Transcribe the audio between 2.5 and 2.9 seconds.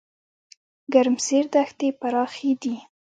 دي؟